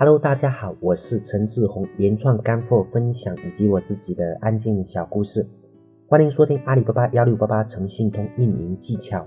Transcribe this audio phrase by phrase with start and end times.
[0.00, 5.44] Hello，大家好，我是陈志宏，原创干货分享以及我自己的安静小故事，
[6.06, 9.26] 欢迎收听阿里巴巴幺六八八诚信通运营技巧。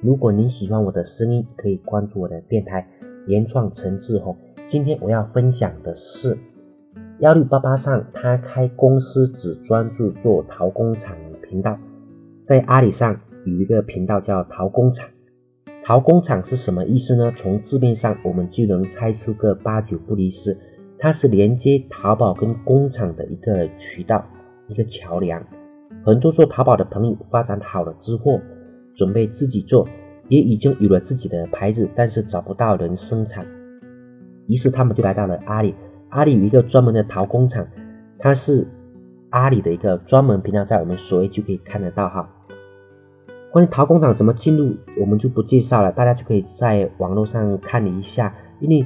[0.00, 2.88] 如果您喜欢我的声音，可以关注我的电台
[3.26, 4.36] 原创陈志宏。
[4.68, 6.38] 今天我要分享的是
[7.18, 11.76] 幺六八八上，他开公司只专注做淘工厂频道，
[12.44, 15.08] 在阿里上有一个频道叫淘工厂。
[15.86, 17.30] 淘工厂是什么意思呢？
[17.36, 20.56] 从字面上我们就能猜出个八九不离十，
[20.98, 24.24] 它是连接淘宝跟工厂的一个渠道，
[24.68, 25.46] 一个桥梁。
[26.02, 28.40] 很多做淘宝的朋友发展好了之后，
[28.94, 29.86] 准备自己做，
[30.28, 33.46] 也已经有了自己的牌子，但是找不到人生产，
[34.46, 35.74] 于是他们就来到了阿里。
[36.08, 37.66] 阿里有一个专门的淘工厂，
[38.18, 38.66] 它是
[39.28, 42.26] 阿里的一个专门频道，在我们首页就可以看得到哈。
[43.54, 48.34] 关于淘工厂怎么进入，我们就不介绍了，大家就可以在网络上看一下。
[48.58, 48.84] 因为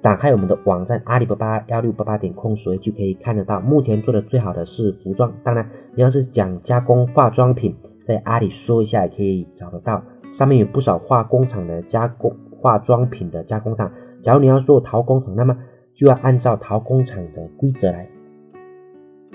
[0.00, 3.60] 打开我们的网站阿里巴巴幺六八八点 com，所以就可以看得到。
[3.60, 13.92] 目前做的最好的是服装，当然你要是讲加工化妆品，在阿里搜一下也可以找得到，上面有不少化工厂的加工化妆品的加工厂。
[14.22, 15.54] 假如你要做淘工厂，那么
[15.92, 18.08] 就要按照淘工厂的规则来。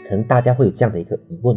[0.10, 1.56] 可能大家会有这样的一个疑问。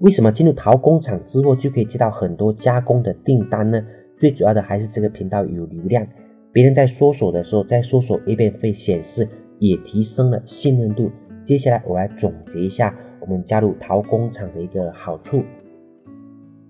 [0.00, 3.84] 为什么进入淘工厂之后就可以接到很多加工的订单呢？
[4.16, 6.06] 最主要的还是这个频道有流量，
[6.52, 11.10] 别人在搜索的时候，在搜索页面会显示，也提升了信任度。
[11.42, 15.42] 接下来我来总结一下我们加入淘工厂的一个好处。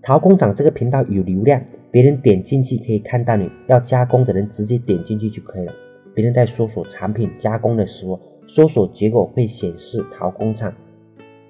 [0.02, 5.72] 淘工厂这个频道有流量，别人点进去可以看到你要加工的人直接点进去就可以了。
[6.14, 10.72] 别人在搜索产品加工的时候，搜索结果会显示淘工厂。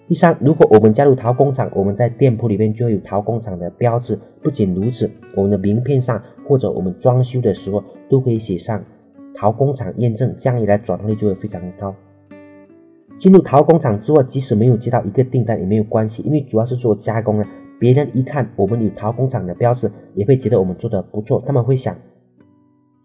[0.09, 4.19] 第三，如果我们加入淘工厂，我们在店铺里面就会有淘工厂的标志。
[4.43, 8.83] 不仅如此，我们的名片上或者我们装修的时候都可以写上
[9.35, 11.95] 淘工厂验证，这样一来转化率就会非常高。
[13.19, 17.47] 进入淘工厂之后，即使没有接到一个订单也没有关系，因为主要是做加工的。
[17.79, 21.95] 别人一看我们有淘工厂的标志，也会觉得我们做的不错，他们会想，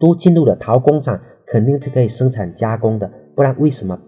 [0.00, 4.00] 都进入了淘工厂，肯定是可以生产加工的，不然为什么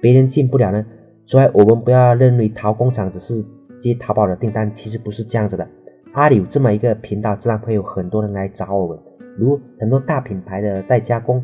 [0.00, 0.86] 别人进不了呢？
[1.24, 3.44] 所以，我们不要认为淘工厂只是
[3.78, 5.66] 接淘宝的订单，其实不是这样子的。
[6.12, 8.98] 阿里有这么一个频道，自然会有很多人来找我们。
[9.38, 11.42] 如很多大品牌的代加工，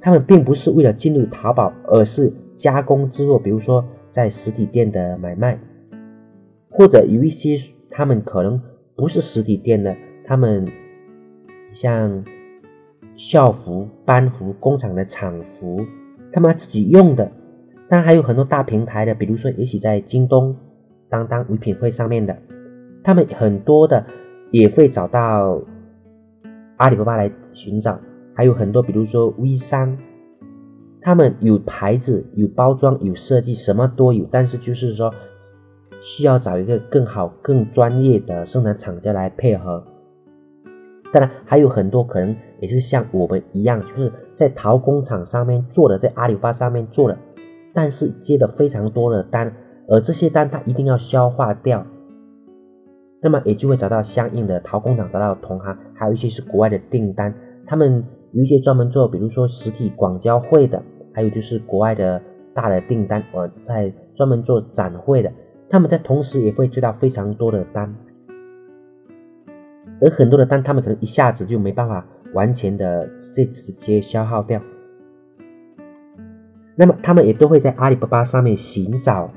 [0.00, 5.58] 他们并不是为了进入淘宝，而是加工之后，比如说在实体店的买卖，
[6.70, 7.56] 或者有一些
[7.90, 8.58] 他们可能
[8.94, 10.66] 不是实体店的，他们
[11.72, 12.24] 像
[13.16, 15.84] 校服、班服、工厂的厂服，
[16.32, 17.30] 他们自己用的。
[17.88, 20.56] 但还有很多大平台的，比如说也许在京东、
[21.08, 22.36] 当当、唯品会上面的，
[23.04, 24.04] 他们很多的
[24.50, 25.60] 也会找到
[26.78, 27.98] 阿里巴巴来寻找。
[28.34, 29.96] 还有很多，比如说微商，
[31.00, 34.26] 他们有牌子、有包装、有设计，什么都有。
[34.30, 35.14] 但是就是说，
[36.00, 39.82] 需要找一个更好、更专业的生产厂家来配合。
[41.12, 47.16] 当然，还有很多可能也是像我们一样，就是在淘工厂上面做的，在阿里巴巴上面做的。
[47.76, 49.52] 但是接的非常多的单，
[49.86, 51.86] 而这些单他一定要消化掉，
[53.20, 57.34] 那么也就会找到相应的淘工厂，找到同行，还有一些是国外的订单，
[57.66, 60.82] 他们有一些专门做，比如说实体广交会的，
[61.12, 62.18] 还有就是国外的
[62.54, 65.30] 大的订单，我在专门做展会的，
[65.68, 67.94] 他们在同时也会接到非常多的单，
[70.00, 74.58] 而很多的单他们可能一下子就没办法完全的这直接消耗掉。
[76.78, 79.32] 那么他们也都会在阿里巴巴上面寻找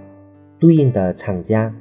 [0.59, 1.73] 对应的厂家。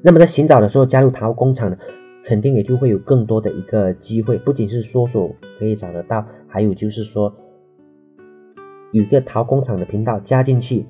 [0.00, 1.76] 那么在寻找的时候加入淘工厂呢，
[2.24, 7.34] 肯定也就会有更多的一个机会，不仅是搜索可以找得到，还有就是说
[8.92, 10.86] 有一个淘工厂的频道加进去，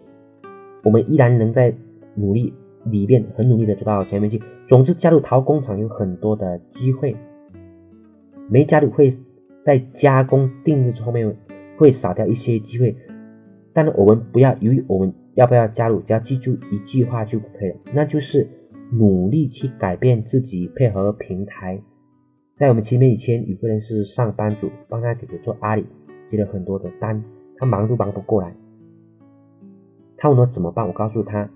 [0.84, 1.74] 我们依然能在
[2.14, 2.54] 努力
[2.84, 4.40] 里面很努力的走到前面去。
[4.68, 7.16] 总之，加入淘工厂有很多的机会，
[8.48, 9.08] 没加入会
[9.60, 11.36] 在加工定制后面。
[11.76, 12.96] 会少掉一些机会，
[13.72, 16.00] 但是我们不要犹豫，我们要不要加入？
[16.00, 18.48] 只要记住一句话就可以了，那就是
[18.92, 21.80] 努力去改变自己，配合平台。
[22.56, 25.84] 在我们前面以前有个人是上班族，帮他姐姐做阿里，
[26.24, 27.22] 接了很多的单，
[27.58, 28.54] 他忙都忙不过来。
[30.16, 30.86] 他问我怎么办？
[30.86, 31.48] 我告诉他，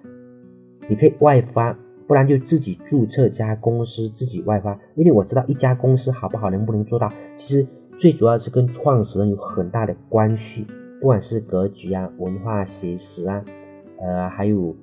[0.88, 1.74] 你可以外发，
[2.06, 7.66] 不然就自己注册家公司自己外发，因为我知道一家公司好不好，能不能做到，其实。
[8.00, 10.66] 最主要是跟创始人有很大的关系，
[10.98, 13.44] 不管是格局啊、文化写实啊，
[13.98, 14.74] 呃，还有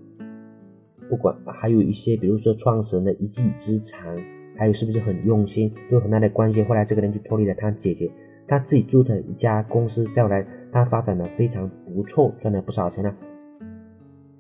[1.10, 4.16] 不管还有一些，比如说创始人的一技之长，
[4.56, 6.62] 还有是不是很用心，都有很大的关系。
[6.62, 8.08] 后来这个人就脱离了他姐姐，
[8.48, 13.12] 他自己做的一家公司，再后来他发展的非常不错，赚了不少钱呢。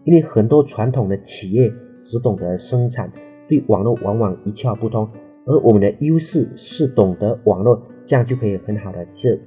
[0.03, 3.11] 因为很多传统的企业只懂得生产，
[3.47, 5.09] 对网络往往一窍不通，
[5.47, 9.39] 而我们的优势是懂得网络，这样就可以很好的去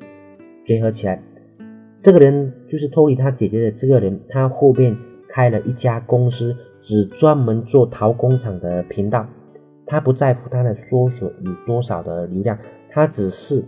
[0.64, 1.22] 结合起来。
[2.00, 4.96] 这个人就是托尼他姐姐的这个人，他后面
[5.28, 9.26] 开了一家公司，只专门做淘工厂的频道。
[9.86, 12.56] 他不在乎他的搜索有多少的流量，
[12.88, 13.62] 他只是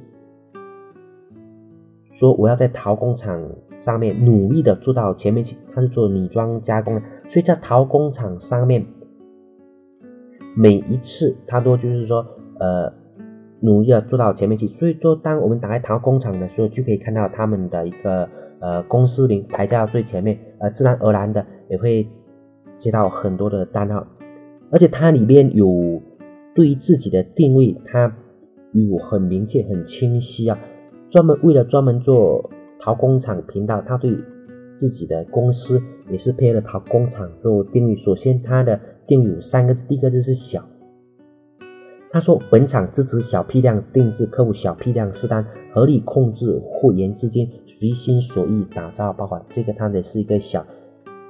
[2.07, 3.45] 说我要在淘工厂
[3.75, 5.57] 上面努力的做到前面去。
[5.75, 8.87] 他是做女装加工的，所以在淘工厂上面，
[10.55, 12.27] 每一次他都就是说，
[12.59, 12.93] 呃，
[13.61, 14.67] 努力的做到前面去。
[14.69, 18.29] 所以说，当我们打开淘工厂的时候，就可以看到他们的一个
[18.61, 22.09] 呃公司名排在最前面，呃，自然而然的也会
[22.79, 24.07] 接到很多的单号，
[24.71, 26.01] 而且它里面有。
[26.55, 28.15] 对于自己的定位，它
[28.73, 30.59] 有很明确、很清晰啊。
[31.09, 34.15] 专门为了专门做淘工厂频道，他对
[34.77, 37.97] 自己的公司也是配合淘工厂做定位。
[37.97, 38.79] 首先，他的
[39.13, 40.65] 定有三个字，第一个字是小。
[42.11, 49.45] 他说，本厂支持小批量定制，客户小批量试单，合理控制货源资金，随心所欲打造爆款。
[49.51, 50.65] 这个他的是一个小。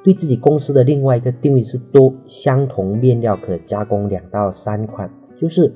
[0.05, 5.73] 对自己公司的另外一个定位是多相同面料可加工两到三款，就是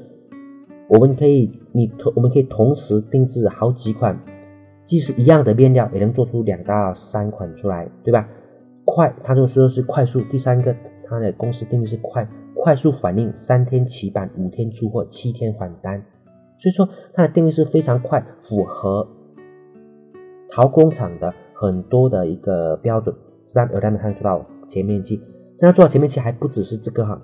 [0.89, 4.17] 我们可以你同我们可以同时定制好几款，
[4.85, 8.29] 即使一样的面料也能做出两到三款出来，对吧？
[8.85, 10.21] 快，他就说是快速。
[10.31, 10.75] 第三个，
[11.09, 16.03] 他的公司定位是快，快速反应，三天起板，五天出货，七天返单。
[16.59, 19.07] 所以说，它的定位是非常快，符合
[20.51, 23.15] 陶工厂的很多的一个标准。
[23.45, 25.21] 自然而然的，他做到前面去。
[25.59, 27.21] 但他做到前面去还不只是这个哈。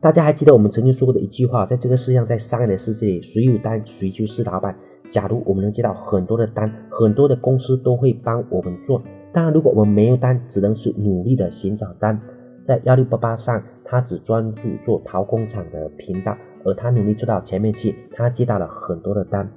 [0.00, 4.74] 大家还记得我们曾经说过的一句话，在这个世界上，在商业的世界里，谁有单谁就是老板。
[5.10, 9.02] 假如我们能接到很多的单，很多的公司都会帮我们做。
[9.32, 12.20] 当然，如果我们没有单，只能是努力的寻找单。
[12.68, 16.36] 在幺六八八上，他只专注做陶工厂的频道，
[16.66, 19.50] 而他努力做到前面去，他接到了很多的单。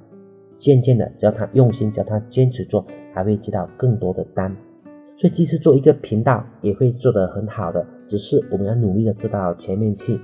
[0.56, 4.56] 渐渐的，只要他用心，只要他坚持做，还会接到更多的单。
[5.14, 7.86] 所以，即使做一个频道，也会做得很好的。
[8.06, 10.18] 只是我们要努力的做到前面去。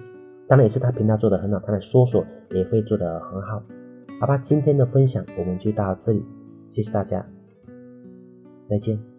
[0.46, 3.62] 当然，也是他频道做得很好，他的搜索也会做得很好。
[4.18, 6.24] 好吧，今天的分享我们就到这里，
[6.70, 7.22] 谢谢大家，
[8.66, 9.17] 再见。